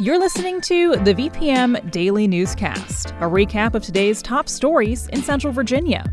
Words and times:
You're 0.00 0.18
listening 0.18 0.62
to 0.62 0.96
the 0.96 1.12
VPM 1.12 1.90
Daily 1.90 2.26
Newscast, 2.26 3.10
a 3.20 3.28
recap 3.28 3.74
of 3.74 3.82
today's 3.82 4.22
top 4.22 4.48
stories 4.48 5.08
in 5.08 5.22
Central 5.22 5.52
Virginia. 5.52 6.10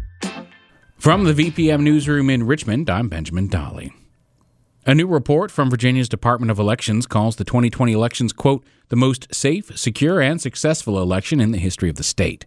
From 0.97 1.23
the 1.23 1.31
VPM 1.31 1.83
Newsroom 1.83 2.29
in 2.29 2.43
Richmond, 2.43 2.89
I'm 2.89 3.07
Benjamin 3.07 3.47
Dolly. 3.47 3.93
A 4.85 4.93
new 4.93 5.07
report 5.07 5.51
from 5.51 5.69
Virginia's 5.69 6.09
Department 6.09 6.51
of 6.51 6.59
Elections 6.59 7.07
calls 7.07 7.37
the 7.37 7.45
2020 7.45 7.93
elections, 7.93 8.33
quote, 8.33 8.65
the 8.89 8.97
most 8.97 9.33
safe, 9.33 9.71
secure, 9.79 10.19
and 10.19 10.41
successful 10.41 11.01
election 11.01 11.39
in 11.39 11.53
the 11.53 11.57
history 11.57 11.89
of 11.89 11.95
the 11.95 12.03
state. 12.03 12.45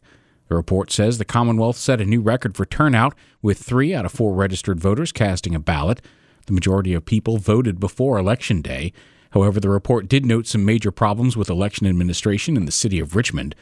The 0.49 0.57
report 0.57 0.93
says 0.93 1.17
the 1.17 1.25
Commonwealth 1.25 1.79
set 1.79 2.03
a 2.03 2.05
new 2.05 2.21
record 2.21 2.55
for 2.55 2.67
turnout, 2.67 3.15
with 3.41 3.63
three 3.63 3.95
out 3.95 4.05
of 4.05 4.13
four 4.13 4.35
registered 4.35 4.79
voters 4.79 5.11
casting 5.11 5.55
a 5.55 5.59
ballot. 5.59 6.03
The 6.45 6.53
majority 6.53 6.93
of 6.93 7.07
people 7.07 7.39
voted 7.39 7.81
before 7.81 8.19
Election 8.19 8.61
Day, 8.61 8.93
However, 9.31 9.61
the 9.61 9.69
report 9.69 10.09
did 10.09 10.27
note 10.27 10.47
some 10.47 10.65
major 10.65 10.91
problems 10.91 11.37
with 11.37 11.51
election 11.51 11.87
administration 11.87 12.57
in 12.57 12.65
the 12.65 12.73
city 12.73 12.99
of 12.99 13.15
Richmond. 13.15 13.55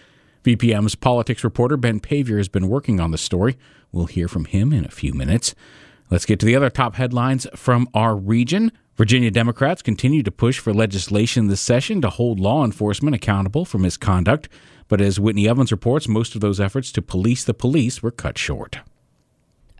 VPM's 0.44 0.94
politics 0.94 1.44
reporter 1.44 1.76
Ben 1.76 2.00
Paviour 2.00 2.38
has 2.38 2.48
been 2.48 2.68
working 2.68 3.00
on 3.00 3.10
the 3.10 3.18
story. 3.18 3.56
We'll 3.92 4.06
hear 4.06 4.28
from 4.28 4.46
him 4.46 4.72
in 4.72 4.84
a 4.84 4.90
few 4.90 5.12
minutes. 5.12 5.54
Let's 6.10 6.24
get 6.24 6.40
to 6.40 6.46
the 6.46 6.56
other 6.56 6.70
top 6.70 6.94
headlines 6.94 7.46
from 7.54 7.88
our 7.92 8.16
region. 8.16 8.72
Virginia 8.96 9.30
Democrats 9.30 9.82
continue 9.82 10.22
to 10.22 10.30
push 10.30 10.58
for 10.58 10.72
legislation 10.72 11.48
this 11.48 11.60
session 11.60 12.00
to 12.00 12.10
hold 12.10 12.40
law 12.40 12.64
enforcement 12.64 13.14
accountable 13.14 13.64
for 13.64 13.78
misconduct. 13.78 14.48
But 14.88 15.00
as 15.00 15.20
Whitney 15.20 15.48
Evans 15.48 15.70
reports, 15.70 16.08
most 16.08 16.34
of 16.34 16.40
those 16.40 16.58
efforts 16.58 16.90
to 16.92 17.02
police 17.02 17.44
the 17.44 17.54
police 17.54 18.02
were 18.02 18.10
cut 18.10 18.38
short. 18.38 18.78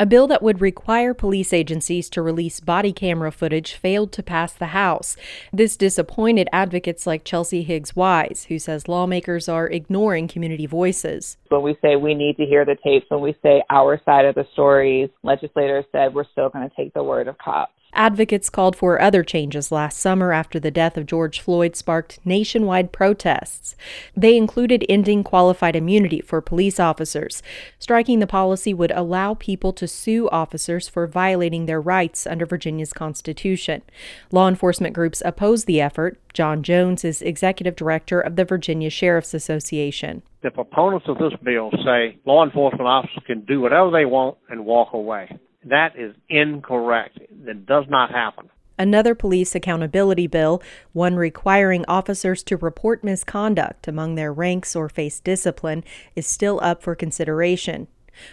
A 0.01 0.07
bill 0.07 0.29
that 0.29 0.45
would 0.45 0.61
require 0.61 1.13
police 1.13 1.53
agencies 1.53 2.09
to 2.11 2.23
release 2.23 2.61
body 2.61 2.93
camera 2.93 3.33
footage 3.33 3.75
failed 3.75 4.13
to 4.13 4.23
pass 4.23 4.53
the 4.53 4.67
House. 4.67 5.17
This 5.53 5.77
disappointed 5.77 6.49
advocates 6.53 7.05
like 7.05 7.25
Chelsea 7.25 7.65
Higgs 7.65 7.97
Wise, 7.97 8.47
who 8.49 8.61
says 8.61 8.87
lawmakers 8.87 9.49
are 9.49 9.67
ignoring 9.67 10.29
community 10.29 10.67
voices. 10.67 11.37
When 11.49 11.63
we 11.63 11.77
say 11.83 11.97
we 11.97 12.15
need 12.15 12.37
to 12.37 12.47
hear 12.47 12.65
the 12.65 12.77
tapes, 12.77 13.07
when 13.09 13.23
we 13.23 13.35
say 13.43 13.65
our 13.71 14.01
side 14.05 14.25
of 14.25 14.37
the 14.37 14.47
stories, 14.53 15.11
legislators 15.25 15.85
said 15.91 16.15
we're 16.15 16.31
still 16.31 16.49
going 16.49 16.71
to 16.71 16.77
take 16.77 16.95
the 16.95 17.03
word 17.03 17.27
of 17.27 17.37
cops. 17.39 17.73
Advocates 17.95 18.51
called 18.51 18.77
for 18.77 19.01
other 19.01 19.23
changes 19.23 19.73
last 19.73 19.99
summer 19.99 20.33
after 20.33 20.61
the 20.61 20.71
death 20.71 20.97
of 20.97 21.07
George 21.07 21.41
Floyd 21.41 21.75
sparked 21.75 22.19
nationwide 22.25 22.93
protests. 22.93 23.75
They 24.17 24.37
included 24.37 24.85
ending 24.89 25.25
qualified 25.25 25.75
immunity 25.75 26.21
for 26.21 26.41
police 26.41 26.79
officers. 26.79 27.43
Striking 27.79 28.19
the 28.19 28.27
policy 28.27 28.75
would 28.75 28.93
allow 28.93 29.35
people 29.35 29.73
to 29.73 29.89
sue 29.89 30.29
officers 30.29 30.89
for 30.89 31.07
violating 31.07 31.67
their 31.67 31.81
rights 31.81 32.27
under 32.27 32.45
Virginia's 32.45 32.93
Constitution. 32.93 33.83
Law 34.31 34.49
enforcement 34.49 34.95
groups 34.95 35.23
oppose 35.25 35.65
the 35.65 35.81
effort. 35.81 36.21
John 36.35 36.63
Jones 36.63 37.05
is 37.05 37.23
executive 37.23 37.75
director 37.75 38.21
of 38.21 38.37
the 38.37 38.45
Virginia 38.45 38.91
Sheriff's 38.91 39.35
Association. 39.35 40.23
The 40.43 40.51
proponents 40.51 41.07
of 41.09 41.19
this 41.19 41.33
bill 41.43 41.71
say 41.85 42.19
law 42.25 42.45
enforcement 42.45 42.87
officers 42.87 43.23
can 43.27 43.41
do 43.41 43.61
whatever 43.61 43.91
they 43.91 44.05
want 44.05 44.37
and 44.49 44.65
walk 44.65 44.93
away. 44.93 45.37
That 45.65 45.99
is 45.99 46.15
incorrect. 46.29 47.19
That 47.45 47.67
does 47.67 47.85
not 47.89 48.11
happen. 48.11 48.51
Another 48.79 49.17
police 49.17 49.57
accountability 49.57 50.29
bill, 50.29 50.63
one 50.93 51.17
requiring 51.17 51.85
officers 51.89 52.45
to 52.45 52.57
report 52.57 53.03
misconduct 53.03 53.89
among 53.89 54.15
their 54.15 54.33
ranks 54.33 54.77
or 54.77 54.89
face 54.89 55.19
discipline, 55.19 55.83
is 56.15 56.29
still 56.29 56.61
up 56.63 56.81
for 56.83 56.95
consideration. 56.95 57.89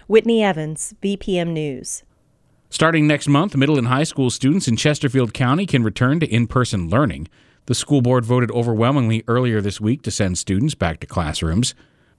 Whitney 0.07 0.43
Evans, 0.43 0.93
VPM 1.01 1.49
News. 1.49 2.03
Starting 2.69 3.07
next 3.07 3.27
month, 3.27 3.55
middle 3.55 3.77
and 3.77 3.87
high 3.87 4.03
school 4.03 4.29
students 4.29 4.67
in 4.67 4.75
Chesterfield 4.75 5.33
County 5.33 5.65
can 5.65 5.83
return 5.83 6.19
to 6.19 6.27
in 6.27 6.45
person 6.45 6.89
learning. 6.89 7.27
The 7.65 7.75
school 7.75 8.01
board 8.01 8.25
voted 8.25 8.51
overwhelmingly 8.51 9.23
earlier 9.27 9.61
this 9.61 9.81
week 9.81 10.03
to 10.03 10.11
send 10.11 10.37
students 10.37 10.75
back 10.75 10.99
to 10.99 11.07
classrooms. 11.07 11.73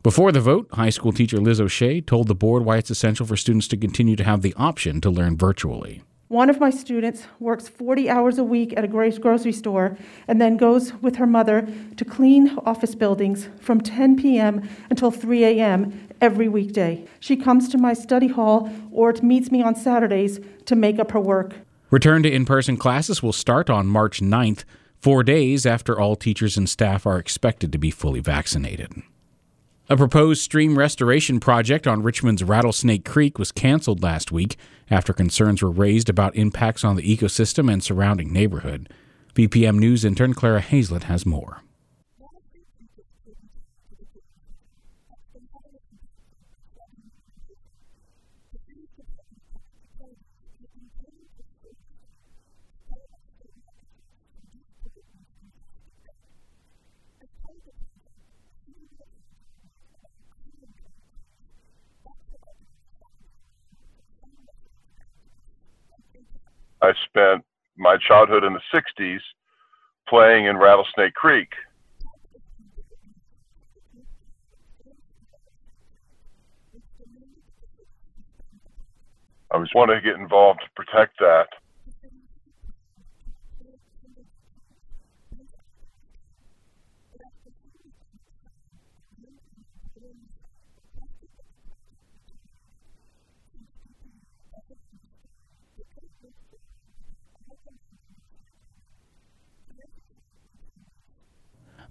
Before 0.06 0.30
the 0.30 0.40
vote, 0.40 0.68
high 0.72 0.90
school 0.90 1.10
teacher 1.10 1.38
Liz 1.38 1.60
O'Shea 1.60 2.00
told 2.00 2.28
the 2.28 2.34
board 2.36 2.64
why 2.64 2.76
it's 2.76 2.90
essential 2.90 3.26
for 3.26 3.36
students 3.36 3.66
to 3.66 3.76
continue 3.76 4.14
to 4.14 4.22
have 4.22 4.40
the 4.40 4.54
option 4.56 5.00
to 5.00 5.10
learn 5.10 5.36
virtually. 5.36 6.00
One 6.28 6.48
of 6.48 6.60
my 6.60 6.70
students 6.70 7.24
works 7.40 7.66
40 7.66 8.08
hours 8.08 8.38
a 8.38 8.44
week 8.44 8.72
at 8.76 8.84
a 8.84 8.86
grocery 8.86 9.50
store 9.50 9.98
and 10.28 10.40
then 10.40 10.58
goes 10.58 10.94
with 11.02 11.16
her 11.16 11.26
mother 11.26 11.66
to 11.96 12.04
clean 12.04 12.56
office 12.64 12.94
buildings 12.94 13.48
from 13.58 13.80
10 13.80 14.14
p.m. 14.14 14.68
until 14.90 15.10
3 15.10 15.42
a.m. 15.44 16.08
every 16.20 16.46
weekday. 16.46 17.04
She 17.18 17.34
comes 17.34 17.68
to 17.70 17.76
my 17.76 17.92
study 17.92 18.28
hall 18.28 18.70
or 18.92 19.12
meets 19.24 19.50
me 19.50 19.60
on 19.60 19.74
Saturdays 19.74 20.38
to 20.66 20.76
make 20.76 21.00
up 21.00 21.10
her 21.10 21.20
work. 21.20 21.54
Return 21.90 22.22
to 22.22 22.30
in 22.32 22.44
person 22.44 22.76
classes 22.76 23.24
will 23.24 23.32
start 23.32 23.68
on 23.68 23.88
March 23.88 24.20
9th, 24.20 24.62
four 25.00 25.24
days 25.24 25.66
after 25.66 25.98
all 25.98 26.14
teachers 26.14 26.56
and 26.56 26.68
staff 26.68 27.06
are 27.06 27.18
expected 27.18 27.72
to 27.72 27.78
be 27.78 27.90
fully 27.90 28.20
vaccinated. 28.20 29.02
A 29.88 29.96
proposed 29.96 30.42
stream 30.42 30.76
restoration 30.76 31.38
project 31.38 31.86
on 31.86 32.02
Richmond's 32.02 32.42
Rattlesnake 32.42 33.04
Creek 33.04 33.38
was 33.38 33.52
canceled 33.52 34.02
last 34.02 34.32
week 34.32 34.56
after 34.90 35.12
concerns 35.12 35.62
were 35.62 35.70
raised 35.70 36.08
about 36.08 36.34
impacts 36.34 36.82
on 36.82 36.96
the 36.96 37.16
ecosystem 37.16 37.72
and 37.72 37.80
surrounding 37.84 38.32
neighborhood. 38.32 38.92
VPM 39.36 39.78
News 39.78 40.04
intern 40.04 40.34
Clara 40.34 40.60
Hazlett 40.60 41.04
has 41.04 41.24
more. 41.24 41.62
Spent 67.16 67.44
my 67.78 67.96
childhood 67.96 68.44
in 68.44 68.52
the 68.52 68.60
60s 68.74 69.20
playing 70.08 70.46
in 70.46 70.56
Rattlesnake 70.56 71.14
Creek. 71.14 71.48
I 79.50 79.56
was 79.56 79.70
wanting 79.74 79.96
to 79.96 80.02
get 80.02 80.20
involved 80.20 80.60
to 80.60 80.84
protect 80.84 81.18
that. 81.20 81.46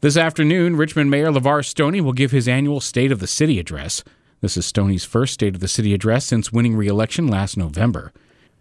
This 0.05 0.17
afternoon, 0.17 0.75
Richmond 0.75 1.09
Mayor 1.09 1.31
LeVar 1.31 1.65
Stoney 1.65 1.99
will 1.99 2.13
give 2.13 2.29
his 2.29 2.47
annual 2.47 2.79
State 2.79 3.11
of 3.11 3.19
the 3.19 3.25
City 3.25 3.57
address. 3.57 4.03
This 4.39 4.55
is 4.55 4.63
Stoney's 4.63 5.03
first 5.03 5.33
State 5.33 5.55
of 5.55 5.61
the 5.61 5.67
City 5.67 5.95
address 5.95 6.25
since 6.25 6.51
winning 6.51 6.75
re 6.75 6.87
election 6.87 7.27
last 7.27 7.57
November. 7.57 8.13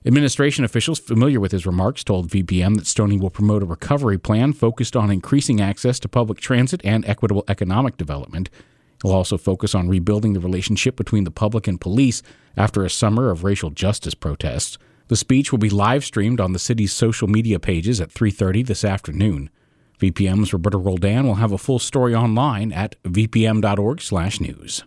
Administration 0.06 0.64
officials 0.64 0.98
familiar 0.98 1.38
with 1.38 1.52
his 1.52 1.66
remarks 1.66 2.02
told 2.02 2.30
VPM 2.30 2.76
that 2.76 2.86
Stoney 2.86 3.18
will 3.18 3.28
promote 3.28 3.62
a 3.62 3.66
recovery 3.66 4.16
plan 4.16 4.54
focused 4.54 4.96
on 4.96 5.10
increasing 5.10 5.60
access 5.60 5.98
to 5.98 6.08
public 6.08 6.40
transit 6.40 6.80
and 6.82 7.04
equitable 7.04 7.44
economic 7.46 7.98
development. 7.98 8.48
He'll 9.02 9.12
also 9.12 9.36
focus 9.36 9.74
on 9.74 9.86
rebuilding 9.86 10.32
the 10.32 10.40
relationship 10.40 10.96
between 10.96 11.24
the 11.24 11.30
public 11.30 11.68
and 11.68 11.78
police 11.78 12.22
after 12.56 12.86
a 12.86 12.88
summer 12.88 13.28
of 13.28 13.44
racial 13.44 13.68
justice 13.68 14.14
protests. 14.14 14.78
The 15.08 15.16
speech 15.16 15.52
will 15.52 15.58
be 15.58 15.68
live 15.68 16.06
streamed 16.06 16.40
on 16.40 16.54
the 16.54 16.58
city's 16.58 16.94
social 16.94 17.28
media 17.28 17.60
pages 17.60 18.00
at 18.00 18.10
3:30 18.10 18.62
this 18.62 18.82
afternoon. 18.82 19.50
VPM's 20.00 20.52
Roberto 20.52 20.78
Roldan 20.78 21.26
will 21.26 21.36
have 21.36 21.52
a 21.52 21.58
full 21.58 21.78
story 21.78 22.14
online 22.14 22.72
at 22.72 23.00
vpm.org/news. 23.04 24.84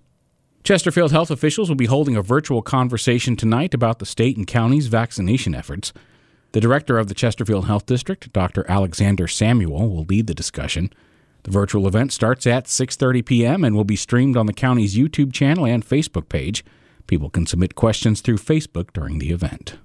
Chesterfield 0.63 1.11
health 1.11 1.31
officials 1.31 1.69
will 1.69 1.75
be 1.77 1.85
holding 1.85 2.17
a 2.17 2.21
virtual 2.21 2.61
conversation 2.61 3.35
tonight 3.37 3.73
about 3.73 3.99
the 3.99 4.05
state 4.05 4.35
and 4.35 4.45
county's 4.45 4.87
vaccination 4.87 5.55
efforts. 5.55 5.93
The 6.51 6.59
director 6.59 6.97
of 6.97 7.07
the 7.07 7.13
Chesterfield 7.13 7.67
Health 7.67 7.85
District, 7.85 8.33
Dr. 8.33 8.65
Alexander 8.69 9.27
Samuel, 9.27 9.89
will 9.89 10.03
lead 10.03 10.27
the 10.27 10.33
discussion. 10.33 10.91
The 11.43 11.51
virtual 11.51 11.87
event 11.87 12.11
starts 12.11 12.45
at 12.45 12.65
6:30 12.65 13.25
p.m. 13.25 13.63
and 13.63 13.75
will 13.75 13.85
be 13.85 13.95
streamed 13.95 14.35
on 14.35 14.45
the 14.45 14.53
county's 14.53 14.97
YouTube 14.97 15.31
channel 15.31 15.65
and 15.65 15.85
Facebook 15.87 16.27
page. 16.27 16.65
People 17.05 17.29
can 17.29 17.45
submit 17.45 17.75
questions 17.75 18.19
through 18.19 18.37
Facebook 18.37 18.91
during 18.91 19.19
the 19.19 19.31
event. 19.31 19.77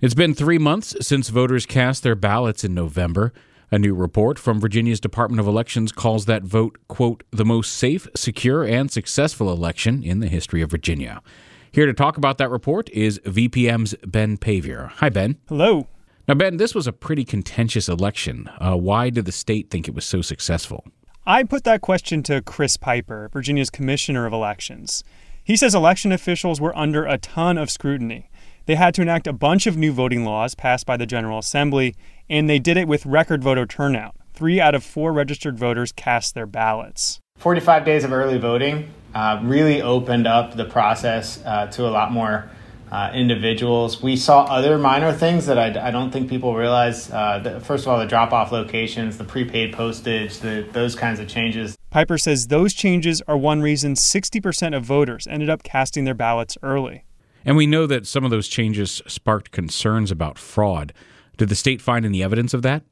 It's 0.00 0.14
been 0.14 0.34
3 0.34 0.58
months 0.58 0.94
since 1.00 1.28
voters 1.28 1.66
cast 1.66 2.04
their 2.04 2.14
ballots 2.14 2.62
in 2.62 2.74
November. 2.74 3.32
A 3.72 3.78
new 3.78 3.94
report 3.94 4.36
from 4.36 4.58
Virginia's 4.58 4.98
Department 4.98 5.38
of 5.38 5.46
Elections 5.46 5.92
calls 5.92 6.24
that 6.26 6.42
vote, 6.42 6.76
quote, 6.88 7.22
the 7.30 7.44
most 7.44 7.72
safe, 7.76 8.08
secure, 8.16 8.64
and 8.64 8.90
successful 8.90 9.52
election 9.52 10.02
in 10.02 10.18
the 10.18 10.26
history 10.26 10.60
of 10.60 10.72
Virginia. 10.72 11.22
Here 11.70 11.86
to 11.86 11.92
talk 11.92 12.16
about 12.16 12.38
that 12.38 12.50
report 12.50 12.90
is 12.90 13.20
VPM's 13.20 13.94
Ben 14.04 14.38
Paviour. 14.38 14.90
Hi, 14.96 15.08
Ben. 15.08 15.36
Hello. 15.48 15.86
Now, 16.26 16.34
Ben, 16.34 16.56
this 16.56 16.74
was 16.74 16.88
a 16.88 16.92
pretty 16.92 17.24
contentious 17.24 17.88
election. 17.88 18.50
Uh, 18.60 18.76
why 18.76 19.08
did 19.08 19.24
the 19.24 19.30
state 19.30 19.70
think 19.70 19.86
it 19.86 19.94
was 19.94 20.04
so 20.04 20.20
successful? 20.20 20.84
I 21.24 21.44
put 21.44 21.62
that 21.62 21.80
question 21.80 22.24
to 22.24 22.42
Chris 22.42 22.76
Piper, 22.76 23.30
Virginia's 23.32 23.70
Commissioner 23.70 24.26
of 24.26 24.32
Elections. 24.32 25.04
He 25.44 25.54
says 25.54 25.76
election 25.76 26.10
officials 26.10 26.60
were 26.60 26.76
under 26.76 27.04
a 27.06 27.18
ton 27.18 27.56
of 27.56 27.70
scrutiny. 27.70 28.29
They 28.70 28.76
had 28.76 28.94
to 28.94 29.02
enact 29.02 29.26
a 29.26 29.32
bunch 29.32 29.66
of 29.66 29.76
new 29.76 29.90
voting 29.90 30.24
laws 30.24 30.54
passed 30.54 30.86
by 30.86 30.96
the 30.96 31.04
General 31.04 31.40
Assembly, 31.40 31.96
and 32.28 32.48
they 32.48 32.60
did 32.60 32.76
it 32.76 32.86
with 32.86 33.04
record 33.04 33.42
voter 33.42 33.66
turnout. 33.66 34.14
Three 34.32 34.60
out 34.60 34.76
of 34.76 34.84
four 34.84 35.12
registered 35.12 35.58
voters 35.58 35.90
cast 35.90 36.36
their 36.36 36.46
ballots. 36.46 37.18
45 37.38 37.84
days 37.84 38.04
of 38.04 38.12
early 38.12 38.38
voting 38.38 38.88
uh, 39.12 39.40
really 39.42 39.82
opened 39.82 40.28
up 40.28 40.56
the 40.56 40.66
process 40.66 41.42
uh, 41.44 41.66
to 41.72 41.88
a 41.88 41.90
lot 41.90 42.12
more 42.12 42.48
uh, 42.92 43.10
individuals. 43.12 44.00
We 44.04 44.14
saw 44.14 44.44
other 44.44 44.78
minor 44.78 45.12
things 45.12 45.46
that 45.46 45.58
I, 45.58 45.88
I 45.88 45.90
don't 45.90 46.12
think 46.12 46.30
people 46.30 46.54
realize. 46.54 47.10
Uh, 47.10 47.40
the, 47.40 47.58
first 47.58 47.86
of 47.86 47.88
all, 47.88 47.98
the 47.98 48.06
drop 48.06 48.32
off 48.32 48.52
locations, 48.52 49.18
the 49.18 49.24
prepaid 49.24 49.72
postage, 49.72 50.38
the, 50.38 50.64
those 50.70 50.94
kinds 50.94 51.18
of 51.18 51.26
changes. 51.26 51.76
Piper 51.90 52.18
says 52.18 52.46
those 52.46 52.72
changes 52.72 53.20
are 53.26 53.36
one 53.36 53.62
reason 53.62 53.94
60% 53.94 54.76
of 54.76 54.84
voters 54.84 55.26
ended 55.26 55.50
up 55.50 55.64
casting 55.64 56.04
their 56.04 56.14
ballots 56.14 56.56
early. 56.62 57.02
And 57.44 57.56
we 57.56 57.66
know 57.66 57.86
that 57.86 58.06
some 58.06 58.24
of 58.24 58.30
those 58.30 58.48
changes 58.48 59.02
sparked 59.06 59.50
concerns 59.50 60.10
about 60.10 60.38
fraud. 60.38 60.92
Did 61.36 61.48
the 61.48 61.54
state 61.54 61.80
find 61.80 62.04
any 62.04 62.22
evidence 62.22 62.52
of 62.52 62.62
that? 62.62 62.82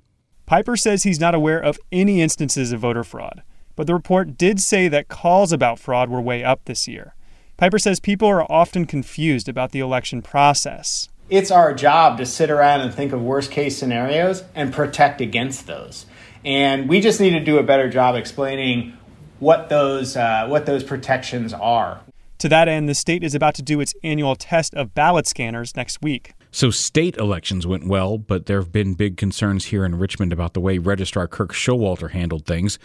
Piper 0.46 0.76
says 0.76 1.02
he's 1.02 1.20
not 1.20 1.34
aware 1.34 1.60
of 1.60 1.78
any 1.92 2.22
instances 2.22 2.72
of 2.72 2.80
voter 2.80 3.04
fraud, 3.04 3.42
but 3.76 3.86
the 3.86 3.92
report 3.92 4.38
did 4.38 4.60
say 4.60 4.88
that 4.88 5.08
calls 5.08 5.52
about 5.52 5.78
fraud 5.78 6.08
were 6.08 6.22
way 6.22 6.42
up 6.42 6.64
this 6.64 6.88
year. 6.88 7.14
Piper 7.58 7.78
says 7.78 8.00
people 8.00 8.28
are 8.28 8.50
often 8.50 8.86
confused 8.86 9.48
about 9.48 9.72
the 9.72 9.80
election 9.80 10.22
process. 10.22 11.08
It's 11.28 11.50
our 11.50 11.74
job 11.74 12.16
to 12.16 12.24
sit 12.24 12.50
around 12.50 12.80
and 12.80 12.94
think 12.94 13.12
of 13.12 13.20
worst 13.20 13.50
case 13.50 13.76
scenarios 13.76 14.44
and 14.54 14.72
protect 14.72 15.20
against 15.20 15.66
those. 15.66 16.06
And 16.44 16.88
we 16.88 17.00
just 17.00 17.20
need 17.20 17.30
to 17.30 17.40
do 17.40 17.58
a 17.58 17.62
better 17.62 17.90
job 17.90 18.14
explaining 18.14 18.96
what 19.40 19.68
those, 19.68 20.16
uh, 20.16 20.46
what 20.46 20.64
those 20.64 20.82
protections 20.82 21.52
are. 21.52 22.00
To 22.38 22.48
that 22.48 22.68
end, 22.68 22.88
the 22.88 22.94
state 22.94 23.24
is 23.24 23.34
about 23.34 23.54
to 23.56 23.62
do 23.62 23.80
its 23.80 23.94
annual 24.04 24.36
test 24.36 24.74
of 24.74 24.94
ballot 24.94 25.26
scanners 25.26 25.74
next 25.74 26.00
week. 26.02 26.34
So, 26.50 26.70
state 26.70 27.16
elections 27.16 27.66
went 27.66 27.86
well, 27.86 28.16
but 28.16 28.46
there 28.46 28.60
have 28.60 28.72
been 28.72 28.94
big 28.94 29.16
concerns 29.16 29.66
here 29.66 29.84
in 29.84 29.98
Richmond 29.98 30.32
about 30.32 30.54
the 30.54 30.60
way 30.60 30.78
Registrar 30.78 31.26
Kirk 31.26 31.52
Showalter 31.52 32.12
handled 32.12 32.46
things. 32.46 32.78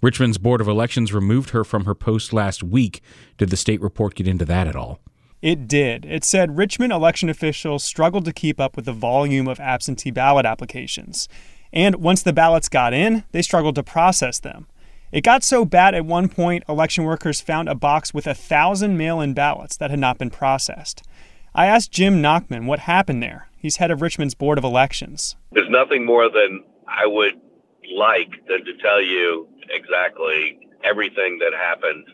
Richmond's 0.00 0.38
Board 0.38 0.60
of 0.60 0.68
Elections 0.68 1.12
removed 1.12 1.50
her 1.50 1.64
from 1.64 1.84
her 1.84 1.94
post 1.94 2.32
last 2.32 2.62
week. 2.62 3.02
Did 3.36 3.50
the 3.50 3.56
state 3.56 3.82
report 3.82 4.14
get 4.14 4.28
into 4.28 4.46
that 4.46 4.66
at 4.66 4.76
all? 4.76 5.00
It 5.42 5.68
did. 5.68 6.04
It 6.06 6.24
said 6.24 6.56
Richmond 6.56 6.92
election 6.92 7.28
officials 7.28 7.82
struggled 7.82 8.24
to 8.26 8.32
keep 8.32 8.60
up 8.60 8.76
with 8.76 8.84
the 8.84 8.92
volume 8.92 9.48
of 9.48 9.58
absentee 9.58 10.10
ballot 10.10 10.46
applications. 10.46 11.28
And 11.72 11.96
once 11.96 12.22
the 12.22 12.32
ballots 12.32 12.68
got 12.68 12.92
in, 12.94 13.24
they 13.32 13.42
struggled 13.42 13.74
to 13.74 13.82
process 13.82 14.38
them. 14.38 14.66
It 15.12 15.22
got 15.24 15.42
so 15.42 15.64
bad 15.64 15.94
at 15.96 16.04
one 16.04 16.28
point, 16.28 16.62
election 16.68 17.02
workers 17.02 17.40
found 17.40 17.68
a 17.68 17.74
box 17.74 18.14
with 18.14 18.28
a 18.28 18.34
thousand 18.34 18.96
mail 18.96 19.20
in 19.20 19.34
ballots 19.34 19.76
that 19.78 19.90
had 19.90 19.98
not 19.98 20.18
been 20.18 20.30
processed. 20.30 21.02
I 21.52 21.66
asked 21.66 21.90
Jim 21.90 22.22
Nachman 22.22 22.66
what 22.66 22.80
happened 22.80 23.20
there. 23.20 23.48
He's 23.56 23.76
head 23.76 23.90
of 23.90 24.02
Richmond's 24.02 24.34
Board 24.34 24.56
of 24.56 24.62
Elections. 24.62 25.34
There's 25.50 25.68
nothing 25.68 26.06
more 26.06 26.30
than 26.30 26.62
I 26.86 27.06
would 27.06 27.34
like 27.92 28.30
than 28.46 28.64
to 28.64 28.76
tell 28.80 29.02
you 29.02 29.48
exactly 29.68 30.60
everything 30.84 31.38
that 31.40 31.52
happened 31.58 32.06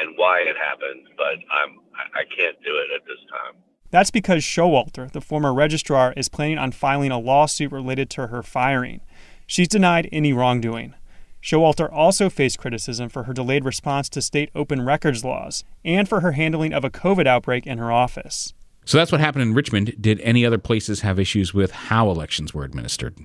and 0.00 0.14
why 0.16 0.40
it 0.40 0.56
happened, 0.56 1.06
but 1.18 1.36
I'm 1.50 1.80
I 2.14 2.24
can't 2.24 2.56
do 2.64 2.74
it 2.76 2.88
at 2.96 3.06
this 3.06 3.18
time. 3.30 3.60
That's 3.90 4.10
because 4.10 4.42
Showalter, 4.42 5.12
the 5.12 5.20
former 5.20 5.52
registrar, 5.52 6.14
is 6.16 6.30
planning 6.30 6.56
on 6.56 6.72
filing 6.72 7.10
a 7.10 7.18
lawsuit 7.18 7.70
related 7.70 8.08
to 8.10 8.28
her 8.28 8.42
firing. 8.42 9.02
She's 9.46 9.68
denied 9.68 10.08
any 10.10 10.32
wrongdoing. 10.32 10.94
Showalter 11.42 11.92
also 11.92 12.30
faced 12.30 12.58
criticism 12.58 13.08
for 13.08 13.24
her 13.24 13.32
delayed 13.32 13.64
response 13.64 14.08
to 14.10 14.22
state 14.22 14.50
open 14.54 14.82
records 14.82 15.24
laws 15.24 15.64
and 15.84 16.08
for 16.08 16.20
her 16.20 16.32
handling 16.32 16.72
of 16.72 16.84
a 16.84 16.90
COVID 16.90 17.26
outbreak 17.26 17.66
in 17.66 17.78
her 17.78 17.90
office. 17.90 18.54
So 18.84 18.96
that's 18.96 19.10
what 19.10 19.20
happened 19.20 19.42
in 19.42 19.54
Richmond. 19.54 19.94
Did 20.00 20.20
any 20.20 20.46
other 20.46 20.58
places 20.58 21.00
have 21.00 21.18
issues 21.18 21.52
with 21.52 21.72
how 21.72 22.10
elections 22.10 22.54
were 22.54 22.64
administered? 22.64 23.18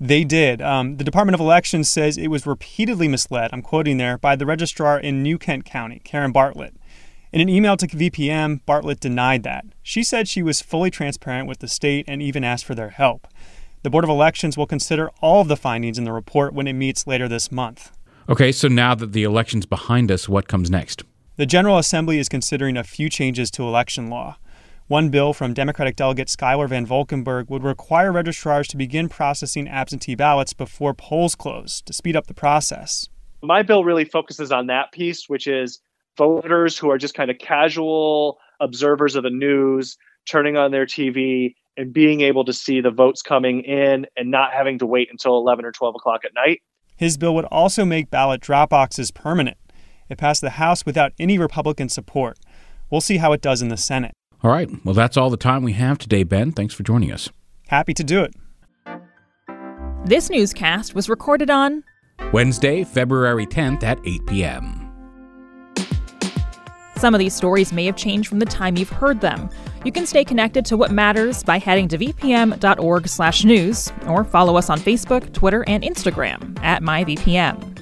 They 0.00 0.24
did. 0.24 0.60
Um, 0.60 0.96
the 0.96 1.04
Department 1.04 1.34
of 1.34 1.40
Elections 1.40 1.88
says 1.88 2.16
it 2.16 2.28
was 2.28 2.46
repeatedly 2.46 3.08
misled, 3.08 3.50
I'm 3.52 3.62
quoting 3.62 3.96
there, 3.96 4.18
by 4.18 4.36
the 4.36 4.46
registrar 4.46 4.98
in 4.98 5.22
New 5.22 5.38
Kent 5.38 5.64
County, 5.64 6.00
Karen 6.04 6.32
Bartlett. 6.32 6.74
In 7.32 7.40
an 7.40 7.48
email 7.48 7.76
to 7.76 7.86
VPM, 7.86 8.60
Bartlett 8.66 9.00
denied 9.00 9.42
that. 9.42 9.64
She 9.82 10.04
said 10.04 10.28
she 10.28 10.42
was 10.42 10.62
fully 10.62 10.90
transparent 10.90 11.48
with 11.48 11.58
the 11.58 11.68
state 11.68 12.04
and 12.06 12.22
even 12.22 12.44
asked 12.44 12.64
for 12.64 12.76
their 12.76 12.90
help. 12.90 13.26
The 13.84 13.90
Board 13.90 14.04
of 14.04 14.08
Elections 14.08 14.56
will 14.56 14.66
consider 14.66 15.10
all 15.20 15.42
of 15.42 15.48
the 15.48 15.58
findings 15.58 15.98
in 15.98 16.04
the 16.04 16.12
report 16.12 16.54
when 16.54 16.66
it 16.66 16.72
meets 16.72 17.06
later 17.06 17.28
this 17.28 17.52
month. 17.52 17.92
Okay, 18.30 18.50
so 18.50 18.66
now 18.66 18.94
that 18.94 19.12
the 19.12 19.24
election's 19.24 19.66
behind 19.66 20.10
us, 20.10 20.26
what 20.26 20.48
comes 20.48 20.70
next? 20.70 21.02
The 21.36 21.44
General 21.44 21.76
Assembly 21.76 22.18
is 22.18 22.30
considering 22.30 22.78
a 22.78 22.82
few 22.82 23.10
changes 23.10 23.50
to 23.50 23.62
election 23.62 24.08
law. 24.08 24.38
One 24.86 25.10
bill 25.10 25.34
from 25.34 25.52
Democratic 25.52 25.96
delegate 25.96 26.30
Schuyler 26.30 26.66
Van 26.66 26.86
Valkenburg 26.86 27.50
would 27.50 27.62
require 27.62 28.10
registrars 28.10 28.68
to 28.68 28.78
begin 28.78 29.10
processing 29.10 29.68
absentee 29.68 30.14
ballots 30.14 30.54
before 30.54 30.94
polls 30.94 31.34
close 31.34 31.82
to 31.82 31.92
speed 31.92 32.16
up 32.16 32.26
the 32.26 32.32
process. 32.32 33.10
My 33.42 33.60
bill 33.60 33.84
really 33.84 34.06
focuses 34.06 34.50
on 34.50 34.66
that 34.68 34.92
piece, 34.92 35.28
which 35.28 35.46
is 35.46 35.80
voters 36.16 36.78
who 36.78 36.90
are 36.90 36.96
just 36.96 37.12
kind 37.12 37.30
of 37.30 37.36
casual 37.36 38.38
observers 38.60 39.14
of 39.14 39.24
the 39.24 39.30
news, 39.30 39.98
turning 40.26 40.56
on 40.56 40.70
their 40.70 40.86
TV 40.86 41.54
and 41.76 41.92
being 41.92 42.20
able 42.20 42.44
to 42.44 42.52
see 42.52 42.80
the 42.80 42.90
votes 42.90 43.22
coming 43.22 43.62
in 43.62 44.06
and 44.16 44.30
not 44.30 44.52
having 44.52 44.78
to 44.78 44.86
wait 44.86 45.08
until 45.10 45.36
11 45.36 45.64
or 45.64 45.72
12 45.72 45.94
o'clock 45.96 46.24
at 46.24 46.32
night. 46.34 46.62
His 46.96 47.16
bill 47.16 47.34
would 47.34 47.46
also 47.46 47.84
make 47.84 48.10
ballot 48.10 48.40
drop 48.40 48.70
boxes 48.70 49.10
permanent. 49.10 49.56
It 50.08 50.18
passed 50.18 50.40
the 50.40 50.50
House 50.50 50.86
without 50.86 51.12
any 51.18 51.38
Republican 51.38 51.88
support. 51.88 52.38
We'll 52.90 53.00
see 53.00 53.16
how 53.16 53.32
it 53.32 53.40
does 53.40 53.62
in 53.62 53.68
the 53.68 53.76
Senate. 53.76 54.12
All 54.42 54.50
right. 54.50 54.68
Well, 54.84 54.94
that's 54.94 55.16
all 55.16 55.30
the 55.30 55.36
time 55.36 55.62
we 55.62 55.72
have 55.72 55.98
today, 55.98 56.22
Ben. 56.22 56.52
Thanks 56.52 56.74
for 56.74 56.82
joining 56.82 57.10
us. 57.10 57.30
Happy 57.68 57.94
to 57.94 58.04
do 58.04 58.22
it. 58.22 58.34
This 60.04 60.28
newscast 60.28 60.94
was 60.94 61.08
recorded 61.08 61.50
on 61.50 61.82
Wednesday, 62.32 62.84
February 62.84 63.46
10th 63.46 63.82
at 63.82 63.98
8 64.04 64.26
p.m. 64.26 64.83
Some 66.96 67.14
of 67.14 67.18
these 67.18 67.34
stories 67.34 67.72
may 67.72 67.84
have 67.86 67.96
changed 67.96 68.28
from 68.28 68.38
the 68.38 68.46
time 68.46 68.76
you've 68.76 68.88
heard 68.88 69.20
them. 69.20 69.50
You 69.84 69.92
can 69.92 70.06
stay 70.06 70.24
connected 70.24 70.64
to 70.66 70.76
what 70.76 70.90
matters 70.90 71.42
by 71.42 71.58
heading 71.58 71.88
to 71.88 71.98
vpm.org/news 71.98 73.92
or 74.06 74.24
follow 74.24 74.56
us 74.56 74.70
on 74.70 74.78
Facebook, 74.78 75.32
Twitter, 75.32 75.64
and 75.66 75.82
Instagram 75.82 76.58
at 76.62 76.82
myvpm. 76.82 77.72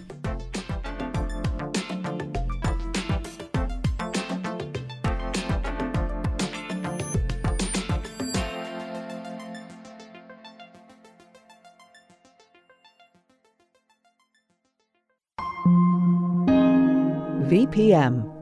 VPM 17.48 18.41